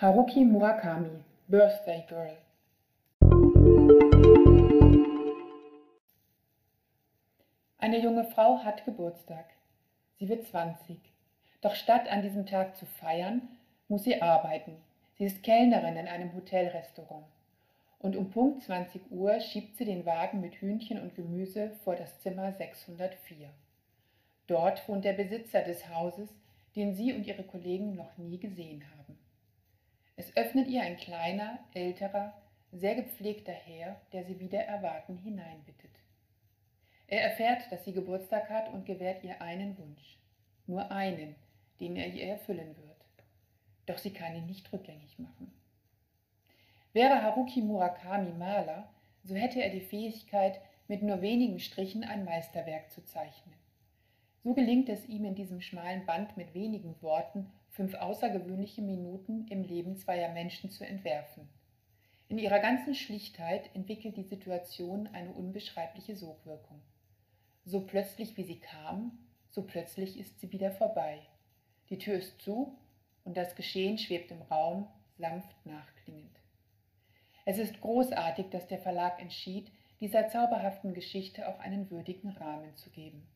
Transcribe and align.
Haruki 0.00 0.46
Murakami 0.46 1.22
Birthday 1.46 2.06
Girl 2.08 2.38
Eine 7.76 7.98
junge 7.98 8.24
Frau 8.24 8.64
hat 8.64 8.86
Geburtstag. 8.86 9.44
Sie 10.18 10.26
wird 10.30 10.46
20. 10.46 10.96
Doch 11.60 11.74
statt 11.74 12.10
an 12.10 12.22
diesem 12.22 12.46
Tag 12.46 12.78
zu 12.78 12.86
feiern, 12.86 13.42
muss 13.88 14.04
sie 14.04 14.22
arbeiten. 14.22 14.78
Sie 15.18 15.24
ist 15.24 15.42
Kellnerin 15.42 15.98
in 15.98 16.08
einem 16.08 16.32
Hotelrestaurant. 16.34 17.26
Und 17.98 18.16
um 18.16 18.30
Punkt 18.30 18.62
20 18.62 19.10
Uhr 19.10 19.38
schiebt 19.40 19.76
sie 19.76 19.84
den 19.84 20.06
Wagen 20.06 20.40
mit 20.40 20.54
Hühnchen 20.62 20.98
und 20.98 21.14
Gemüse 21.14 21.72
vor 21.84 21.94
das 21.94 22.18
Zimmer 22.20 22.54
604. 22.54 23.50
Dort 24.46 24.88
wohnt 24.88 25.04
der 25.04 25.12
Besitzer 25.12 25.60
des 25.60 25.90
Hauses, 25.90 26.30
den 26.74 26.94
sie 26.94 27.12
und 27.12 27.26
ihre 27.26 27.42
Kollegen 27.42 27.96
noch 27.96 28.16
nie 28.16 28.38
gesehen 28.38 28.82
haben. 28.96 29.19
Es 30.20 30.36
öffnet 30.36 30.68
ihr 30.68 30.82
ein 30.82 30.98
kleiner, 30.98 31.58
älterer, 31.72 32.34
sehr 32.72 32.94
gepflegter 32.94 33.54
Herr, 33.54 33.98
der 34.12 34.22
sie 34.22 34.38
wieder 34.38 34.60
erwarten 34.60 35.16
hineinbittet. 35.16 35.92
Er 37.06 37.22
erfährt, 37.22 37.72
dass 37.72 37.86
sie 37.86 37.94
Geburtstag 37.94 38.50
hat 38.50 38.70
und 38.70 38.84
gewährt 38.84 39.24
ihr 39.24 39.40
einen 39.40 39.78
Wunsch, 39.78 40.18
nur 40.66 40.90
einen, 40.90 41.36
den 41.80 41.96
er 41.96 42.08
ihr 42.08 42.26
erfüllen 42.26 42.76
wird. 42.76 43.02
Doch 43.86 43.96
sie 43.96 44.12
kann 44.12 44.36
ihn 44.36 44.44
nicht 44.44 44.70
rückgängig 44.74 45.18
machen. 45.18 45.54
Wäre 46.92 47.22
Haruki 47.22 47.62
Murakami 47.62 48.32
Maler, 48.32 48.92
so 49.24 49.34
hätte 49.34 49.62
er 49.62 49.70
die 49.70 49.80
Fähigkeit, 49.80 50.60
mit 50.86 51.02
nur 51.02 51.22
wenigen 51.22 51.60
Strichen 51.60 52.04
ein 52.04 52.26
Meisterwerk 52.26 52.90
zu 52.90 53.02
zeichnen. 53.06 53.54
So 54.42 54.54
gelingt 54.54 54.88
es 54.88 55.06
ihm 55.06 55.26
in 55.26 55.34
diesem 55.34 55.60
schmalen 55.60 56.06
Band 56.06 56.36
mit 56.36 56.54
wenigen 56.54 57.00
Worten, 57.02 57.50
fünf 57.68 57.94
außergewöhnliche 57.94 58.80
Minuten 58.80 59.46
im 59.48 59.62
Leben 59.62 59.96
zweier 59.96 60.32
Menschen 60.32 60.70
zu 60.70 60.86
entwerfen. 60.86 61.48
In 62.28 62.38
ihrer 62.38 62.60
ganzen 62.60 62.94
Schlichtheit 62.94 63.68
entwickelt 63.74 64.16
die 64.16 64.22
Situation 64.22 65.08
eine 65.08 65.32
unbeschreibliche 65.32 66.16
Sogwirkung. 66.16 66.80
So 67.64 67.80
plötzlich 67.80 68.36
wie 68.36 68.44
sie 68.44 68.58
kam, 68.60 69.18
so 69.50 69.62
plötzlich 69.62 70.18
ist 70.18 70.40
sie 70.40 70.50
wieder 70.52 70.70
vorbei. 70.70 71.20
Die 71.90 71.98
Tür 71.98 72.14
ist 72.14 72.40
zu 72.40 72.78
und 73.24 73.36
das 73.36 73.56
Geschehen 73.56 73.98
schwebt 73.98 74.30
im 74.30 74.42
Raum, 74.42 74.86
sanft 75.18 75.54
nachklingend. 75.66 76.40
Es 77.44 77.58
ist 77.58 77.80
großartig, 77.80 78.46
dass 78.50 78.68
der 78.68 78.78
Verlag 78.78 79.20
entschied, 79.20 79.70
dieser 80.00 80.28
zauberhaften 80.28 80.94
Geschichte 80.94 81.46
auch 81.48 81.58
einen 81.58 81.90
würdigen 81.90 82.30
Rahmen 82.30 82.74
zu 82.76 82.90
geben. 82.90 83.26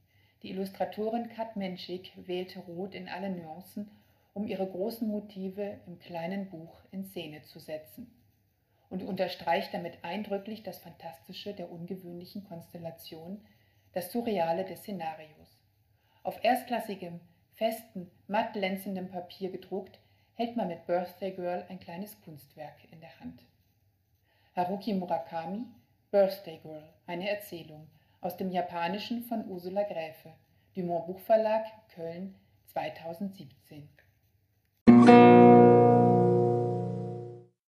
Die 0.45 0.51
Illustratorin 0.51 1.31
Kat 1.31 1.57
Menschik 1.57 2.13
wählte 2.17 2.59
Rot 2.59 2.95
in 2.95 3.09
alle 3.09 3.31
Nuancen, 3.31 3.91
um 4.35 4.47
ihre 4.47 4.67
großen 4.67 5.09
Motive 5.09 5.81
im 5.87 5.99
kleinen 5.99 6.51
Buch 6.51 6.83
in 6.93 7.07
Szene 7.07 7.41
zu 7.45 7.59
setzen 7.59 8.13
und 8.91 9.03
unterstreicht 9.03 9.73
damit 9.73 10.05
eindrücklich 10.05 10.63
das 10.63 10.77
Fantastische 10.81 11.55
der 11.55 11.73
ungewöhnlichen 11.73 12.45
Konstellation, 12.45 13.43
das 13.95 14.13
Surreale 14.13 14.67
des 14.67 14.81
Szenarios. 14.81 15.59
Auf 16.23 16.45
erstklassigem, 16.45 17.21
festen, 17.55 18.11
matt 18.27 18.53
glänzendem 18.53 19.09
Papier 19.09 19.51
gedruckt, 19.51 19.99
hält 20.35 20.57
man 20.57 20.69
mit 20.69 20.87
Birthday 20.87 21.31
Girl 21.31 21.65
ein 21.71 21.81
kleines 21.81 22.21
Kunstwerk 22.21 22.77
in 22.93 23.01
der 23.01 23.19
Hand. 23.19 23.41
Haruki 24.55 24.93
Murakami, 24.93 25.65
Birthday 26.11 26.59
Girl, 26.59 26.87
eine 27.07 27.31
Erzählung 27.31 27.89
aus 28.25 28.37
dem 28.39 28.51
Japanischen 28.51 29.23
von 29.23 29.47
Ursula 29.49 29.83
Gräfe, 29.83 30.33
Dumont 30.75 31.07
Buchverlag, 31.07 31.67
Köln 31.95 32.35
2017. 32.73 33.89